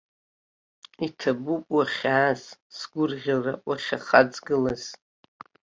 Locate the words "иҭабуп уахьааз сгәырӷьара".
1.05-3.53